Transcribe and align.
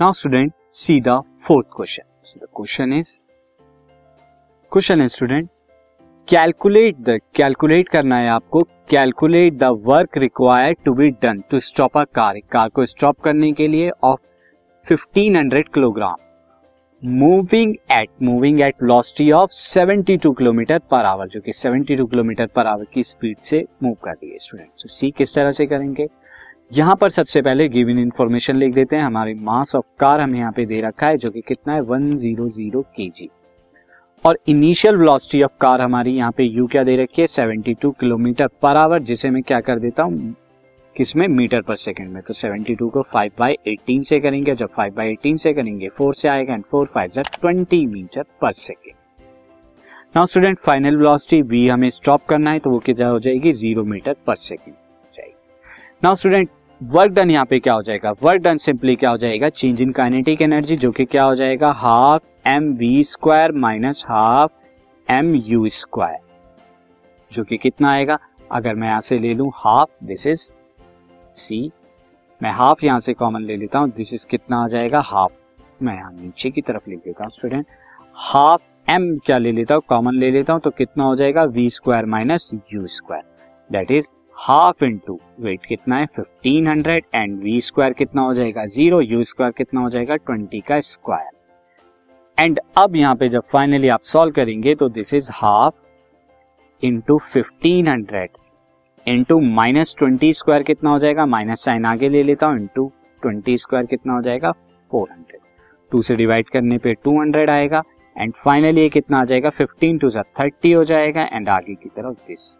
Now 0.00 0.12
student 0.12 0.52
see 0.70 1.00
the 1.00 1.20
fourth 1.46 1.66
question 1.76 2.46
question 2.56 2.92
is 2.92 3.10
question 4.72 5.00
है 5.00 5.08
student 5.08 5.48
calculate 6.28 6.96
the 7.00 7.18
calculate 7.34 7.88
करना 7.88 8.16
है 8.16 8.28
आपको 8.28 8.62
calculate 8.90 9.54
the 9.54 9.64
work 9.64 10.18
required 10.18 10.78
to 10.84 10.94
be 10.94 11.10
done 11.10 11.42
to 11.50 11.60
stop 11.60 11.98
a 11.98 12.04
car 12.04 12.38
car 12.52 12.68
को 12.68 12.86
stop 12.86 13.20
करने 13.20 13.52
के 13.52 13.68
लिए 13.68 13.90
of 14.04 14.20
1500 14.92 15.62
kilogram 15.74 16.16
moving 17.04 17.74
at 17.92 18.08
moving 18.22 18.60
at 18.60 18.82
velocity 18.82 19.30
of 19.32 19.50
72 19.50 20.34
kilometre 20.38 20.78
per 20.78 21.04
hour 21.04 21.28
जो 21.28 21.40
कि 21.40 21.52
72 21.52 22.10
किलोमीटर 22.10 22.46
पर 22.46 22.66
आवर 22.66 22.84
की 22.84 23.04
स्पीड 23.04 23.36
से 23.36 23.64
मूव 23.82 23.94
कर 23.94 24.10
रही 24.10 24.30
है 24.30 24.38
स्टूडेंट 24.38 24.68
तो 24.82 24.88
सी 24.88 25.10
किस 25.10 25.34
तरह 25.34 25.50
से 25.50 25.66
करेंगे? 25.66 26.08
यहाँ 26.74 26.94
पर 26.96 27.10
सबसे 27.10 27.40
पहले 27.42 27.68
गिवन 27.68 27.98
इन्फॉर्मेशन 27.98 28.56
लिख 28.56 28.72
देते 28.74 28.96
हैं। 28.96 29.02
हमारे 29.02 29.34
मास 29.34 29.74
ऑफ़ 29.74 29.84
कार 30.00 30.20
हमें 30.20 30.38
यहाँ 30.38 30.52
पे 30.52 30.64
दे 30.66 30.80
रखा 30.80 31.06
है, 31.06 31.16
जो 31.16 31.30
कि 31.30 31.40
कितना 31.40 31.74
है? 31.74 31.80
100 31.80 32.82
केजी 32.96 33.28
और 34.24 34.38
इनिशियल 34.48 34.96
वेलोसिटी 34.96 35.42
ऑफ़ 35.42 35.52
कार 35.60 35.80
हमारी 35.80 36.14
यहाँ 36.16 36.32
पे 36.32 36.44
यू 36.44 36.66
क्या 36.66 36.82
दे 36.84 36.96
रखी 36.96 37.22
है? 37.22 37.26
72 37.28 37.92
किलोमीटर 38.00 38.48
पर 38.62 38.76
आवर 38.76 39.02
जिसे 39.02 39.30
मैं 39.30 39.42
क्या 39.42 39.60
कर 39.60 39.78
देता 39.78 40.02
हूँ? 40.02 40.34
किसमें? 40.96 41.26
मीटर 41.28 41.62
पर 41.62 41.74
सेकंड 41.76 42.12
में। 42.12 42.22
तो 42.22 42.34
72 42.34 42.90
को 42.90 43.02
5 43.14 43.32
बाई 43.38 43.56
एटीन 43.66 44.02
से 44.02 44.20
करेंगे। 44.20 44.54
जब 44.54 44.74
5 44.76 44.94
बाई 44.94 45.10
एटीन 45.10 45.36
से 45.36 45.52
करेंगे 45.52 45.88
4 46.00 46.14
से 46.14 46.28
आएगा 46.28 46.54
एंड 46.54 46.64
4 46.74 46.86
फाइव 46.94 47.10
जब 47.14 47.40
twenty 47.40 47.84
metre 47.86 48.24
per 48.42 48.52
second 48.52 48.94
now 50.16 50.26
student 50.26 50.58
final 50.58 50.96
velocity 50.96 51.42
v 51.44 51.66
हमें 51.68 51.88
स्टॉप 51.90 52.26
करना 52.28 52.50
है 52.50 52.58
तो 52.58 52.70
वो 52.70 52.78
कितना 52.78 53.08
हो 53.08 53.20
जाएगी? 53.20 53.52
Zero 53.52 53.84
metre 53.84 54.16
per 54.26 54.36
second 54.42 54.74
now 56.04 56.14
student 56.14 56.48
work 56.80 57.12
done 57.12 57.30
यहाँ 57.30 57.44
पे 57.46 57.58
क्या 57.58 57.74
हो 57.74 57.82
जाएगा? 57.82 58.10
वर्क 58.22 58.40
डन 58.42 58.56
सिंपली 58.56 58.94
क्या 58.96 59.10
हो 59.10 59.16
जाएगा? 59.16 59.48
चेंज 59.48 59.80
इन 59.80 59.90
काइनेटिक 59.92 60.40
एनर्जी 60.42 60.76
जो 60.76 60.90
कि 60.92 61.04
क्या 61.04 61.24
हो 61.24 61.34
जाएगा? 61.34 61.70
Half 61.72 62.48
m 62.48 62.64
v 62.76 63.02
square 63.02 63.52
minus 63.54 64.04
half 64.08 65.12
m 65.12 65.34
u 65.36 65.68
square 65.68 66.18
जो 67.30 67.44
कि 67.44 67.56
कितना 67.58 67.90
आएगा? 67.90 68.18
अगर 68.52 68.74
मैं 68.74 68.88
यहाँ 68.88 69.00
से 69.00 69.18
ले 69.18 69.32
लू 69.34 69.48
हाफ़ 69.56 69.90
दिस 70.04 70.26
इज़ 70.26 70.42
सी 71.34 71.70
मैं 72.40 72.50
हाफ़ 72.52 72.84
यहाँ 72.84 72.98
से 73.00 73.14
कॉमन 73.14 73.42
ले 73.42 73.56
लेता 73.56 73.78
हूँ 73.78 73.90
दिस 73.90 74.12
इज़ 74.14 74.26
कितना 74.30 74.62
आ 74.64 74.68
जाएगा? 74.68 75.00
हाफ़ 75.00 75.32
मैं 75.82 75.94
यहाँ 75.94 76.12
नीचे 76.12 76.50
की 76.50 76.60
तरफ़ 76.60 76.90
ले 76.90 76.96
लेता 76.96 77.24
हूँ 77.24 77.30
स्टूडेंट 77.30 77.66
हाफ़ 78.16 78.92
एम 78.92 79.16
क्या 79.26 79.38
ले 79.38 79.52
लेता 79.52 79.74
हूँ? 79.74 79.82
कॉमन 79.88 80.14
ले 80.14 80.30
लेता 80.30 80.52
हूँ 80.52 80.60
तो 80.60 80.70
कितना 80.72 81.04
हो 81.04 81.16
जाएगा? 81.16 81.44
V 81.44 81.68
square 81.70 82.06
minus 82.06 82.50
u 82.72 82.86
square 82.88 83.24
that 83.70 83.90
is 83.90 84.08
half 84.36 84.84
into 84.84 85.18
weight 85.40 85.64
कितना 85.66 85.96
है? 85.96 86.06
Fifteen 86.06 86.66
hundred 86.68 87.04
and 87.14 87.38
v 87.42 87.60
square 87.60 87.92
कितना 87.92 88.22
हो 88.22 88.34
जाएगा? 88.34 88.64
ज़ीरो 88.66 89.00
यू 89.00 89.22
स्क्वायर 89.22 89.52
कितना 89.56 89.80
हो 89.80 89.90
जाएगा? 89.90 90.16
ट्वेंटी 90.16 90.60
का 90.60 90.78
स्क्वायर 90.80 91.30
एंड 92.38 92.58
अब 92.78 92.96
यहाँ 92.96 93.14
पे 93.16 93.28
जब 93.28 93.42
फाइनली 93.52 93.88
आप 93.88 94.00
सॉल्व 94.02 94.32
करेंगे 94.34 94.74
तो 94.74 94.88
this 94.88 95.14
is 95.14 95.30
half 95.32 95.74
into 96.82 97.18
fifteen 97.32 97.88
hundred 97.88 98.30
into 99.06 99.38
minus 99.40 99.94
twenty 99.98 100.32
square 100.32 100.62
कितना 100.62 100.90
हो 100.90 100.98
जाएगा? 100.98 101.26
माइनस 101.26 101.64
साइन 101.64 101.84
आगे 101.84 102.08
ले 102.08 102.22
लेता 102.22 102.46
हूँ 102.46 102.58
इंटू 102.58 102.90
ट्वेंटी 103.22 103.56
स्क्वायर 103.56 103.86
कितना 103.86 104.14
हो 104.14 104.22
जाएगा? 104.22 104.52
फोर 104.90 105.08
हंड्रेड 105.10 105.40
टू 105.92 106.02
से 106.02 106.16
डिवाइड 106.16 106.48
करने 106.48 106.78
पे 106.78 106.94
टू 106.94 107.20
हंड्रेड 107.20 107.50
आएगा 107.50 107.82
एंड 108.16 108.32
फाइनली 108.34 108.82
ये 108.82 108.88
कितना 108.88 109.20
आ 109.20 109.24
जाएगा? 109.24 109.50
फिफ्टीन 109.50 109.98
टू 109.98 110.10
थर्टी 110.10 110.72
हो 110.72 110.84
जाएगा 110.84 111.28
एंड 111.32 111.48
आगे 111.48 111.74
की 111.74 111.88
तरफ़ 111.88 112.28
दिस 112.28 112.52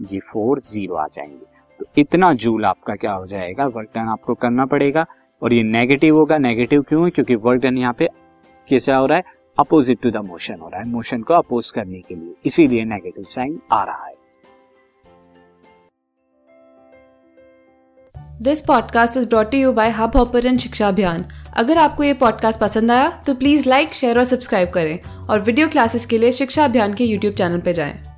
ये 0.00 0.18
फोर 0.18 0.60
ज़ीरो 0.60 0.94
आ 0.94 1.06
जाएँगे। 1.06 1.46
तो 1.78 1.86
इतना 1.98 2.32
जूल 2.32 2.64
आपका 2.64 2.94
क्या 2.94 3.12
हो 3.12 3.26
जाएगा? 3.26 3.66
वर्क 3.66 3.88
डन 3.94 4.08
आपको 4.08 4.34
करना 4.34 4.66
पड़ेगा। 4.66 5.04
और 5.42 5.52
ये 5.52 5.62
नेगेटिव 5.62 6.14
होगा। 6.14 6.38
नेगेटिव 6.38 6.82
क्यों? 6.82 7.04
है 7.04 7.10
क्योंकि 7.10 7.34
वर्क 7.34 7.62
डन 7.62 7.78
यहाँ 7.78 7.92
पे 7.92 8.08
कैसा 8.68 8.96
हो 8.96 9.06
रहा 9.06 9.18
है? 9.18 9.24
अपोजिट 9.60 10.00
टू 10.02 10.10
द 10.10 10.16
मोशन 10.16 10.54
हो 10.54 10.68
रहा 10.68 10.80
है। 10.80 10.88
मोशन 10.88 11.22
को 11.22 11.34
अपोज 11.34 11.70
करने 11.70 12.00
के 12.00 12.14
लिए। 12.14 12.34
इसीलिए 12.46 12.84
नेगेटिव 12.84 13.24
साइन 13.28 13.60
आ 13.72 13.84
रहा 13.84 14.06
है। 14.06 14.14
This 18.42 18.60
podcast 18.60 19.16
is 19.16 19.28
brought 19.28 19.54
you 19.54 19.72
by 19.72 19.90
hub 19.90 20.16
hopper 20.16 20.56
शिक्षा 20.56 20.88
अभियान 20.88 21.24
अगर 21.56 21.78
आपको 21.78 22.04
ये 22.04 22.14
पॉडकास्ट 22.14 22.60
पसंद 22.60 22.90
आया 22.90 23.22
तो 23.26 23.34
प्लीज़ 23.34 23.68
लाइक 23.68 23.94
शेयर 23.94 24.18
और 24.18 24.24
सब्सक्राइब 24.24 24.70
करें। 24.70 25.26
और 25.26 25.40
वीडियो 25.40 25.68
क्लासेस 25.68 26.06
के 26.06 26.18
लिए 26.18 26.32
शिक्षा 26.32 26.64
अभियान 26.64 26.94
के 26.94 27.04
यूट्यूब 27.04 27.34
चैनल 27.34 27.60
पर 27.60 27.72
जाएँ। 27.72 28.09